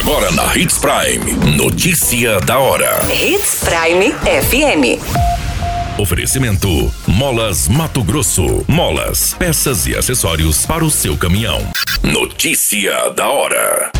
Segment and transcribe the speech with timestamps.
[0.00, 1.56] Agora na Hits Prime.
[1.58, 3.00] Notícia da hora.
[3.12, 4.98] Hits Prime FM.
[6.00, 8.64] Oferecimento: Molas Mato Grosso.
[8.66, 11.60] Molas, peças e acessórios para o seu caminhão.
[12.02, 13.92] Notícia da hora.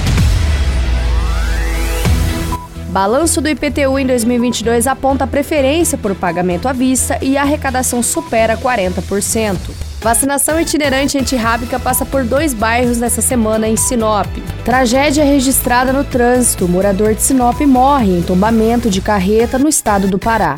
[2.88, 8.56] Balanço do IPTU em 2022 aponta preferência por pagamento à vista e a arrecadação supera
[8.56, 9.89] 40%.
[10.00, 14.26] Vacinação itinerante antirrábica passa por dois bairros nessa semana em Sinop.
[14.64, 16.66] Tragédia registrada no trânsito.
[16.66, 20.54] morador de Sinop morre em tombamento de carreta no estado do Pará.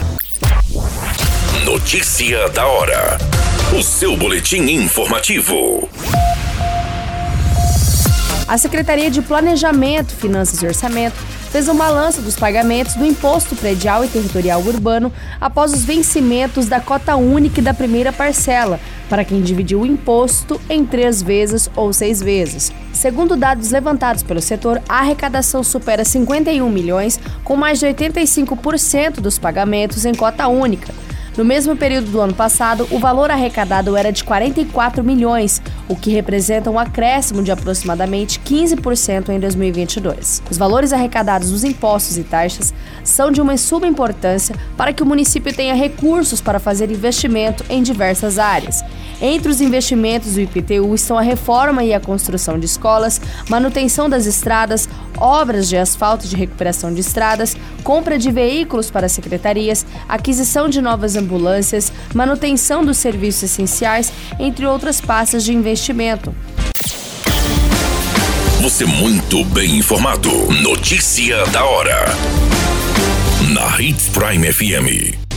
[1.65, 3.19] Notícia da hora.
[3.77, 5.89] O seu boletim informativo.
[8.47, 11.17] A Secretaria de Planejamento, Finanças e Orçamento
[11.53, 16.81] fez um balanço dos pagamentos do Imposto Predial e Territorial Urbano após os vencimentos da
[16.81, 22.23] cota única da primeira parcela, para quem dividiu o imposto em três vezes ou seis
[22.23, 22.73] vezes.
[22.95, 29.39] Segundo dados levantados pelo setor, a arrecadação supera 51 milhões, com mais de 85% dos
[29.39, 31.02] pagamentos em cota única.
[31.35, 36.11] No mesmo período do ano passado, o valor arrecadado era de 44 milhões, o que
[36.11, 40.43] representa um acréscimo de aproximadamente 15% em 2022.
[40.51, 45.07] Os valores arrecadados dos impostos e taxas são de uma suma importância para que o
[45.07, 48.85] município tenha recursos para fazer investimento em diversas áreas.
[49.25, 54.27] Entre os investimentos do IPTU estão a reforma e a construção de escolas, manutenção das
[54.27, 60.83] estradas, obras de asfalto de recuperação de estradas, compra de veículos para secretarias, aquisição de
[60.83, 66.35] novas ambulâncias, manutenção dos serviços essenciais, entre outras pastas de investimento.
[68.61, 70.31] Você muito bem informado.
[70.63, 72.07] Notícia da hora.
[73.55, 75.32] Na Hits Prime FM.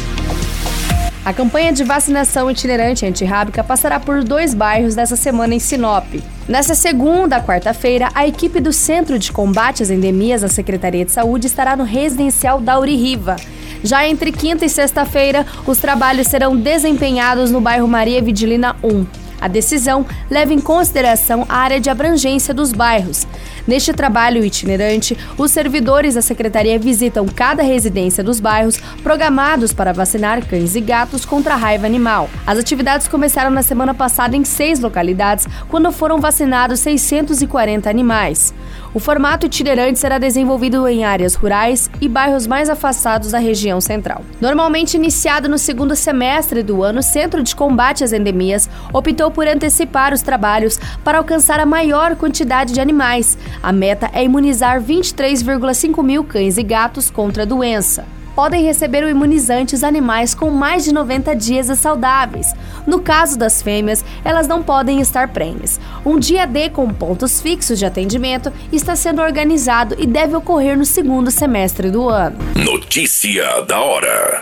[1.26, 6.06] A campanha de vacinação itinerante antirrábica passará por dois bairros nessa semana em Sinop.
[6.48, 11.48] Nessa segunda, quarta-feira, a equipe do Centro de Combate às Endemias da Secretaria de Saúde
[11.48, 13.38] estará no residencial Dauri Riva.
[13.84, 19.25] Já entre quinta e sexta-feira, os trabalhos serão desempenhados no bairro Maria Vidilina 1.
[19.46, 23.28] A decisão leva em consideração a área de abrangência dos bairros.
[23.68, 30.44] Neste trabalho itinerante, os servidores da secretaria visitam cada residência dos bairros programados para vacinar
[30.48, 32.28] cães e gatos contra a raiva animal.
[32.48, 38.52] As atividades começaram na semana passada em seis localidades, quando foram vacinados 640 animais.
[38.96, 44.24] O formato itinerante será desenvolvido em áreas rurais e bairros mais afastados da região central.
[44.40, 49.48] Normalmente iniciado no segundo semestre do ano, o Centro de Combate às Endemias optou por
[49.48, 53.38] antecipar os trabalhos para alcançar a maior quantidade de animais.
[53.62, 59.10] A meta é imunizar 23,5 mil cães e gatos contra a doença podem receber o
[59.10, 62.54] imunizante os animais com mais de 90 dias saudáveis.
[62.86, 65.80] No caso das fêmeas, elas não podem estar prenhes.
[66.06, 70.86] Um dia D com pontos fixos de atendimento está sendo organizado e deve ocorrer no
[70.86, 72.38] segundo semestre do ano.
[72.56, 74.42] Notícia da hora.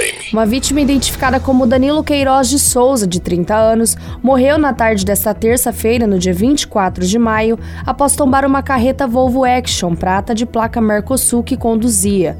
[0.31, 5.33] Uma vítima identificada como Danilo Queiroz de Souza, de 30 anos, morreu na tarde desta
[5.33, 10.79] terça-feira, no dia 24 de maio, após tombar uma carreta Volvo Action prata de placa
[10.79, 12.37] Mercosul que conduzia.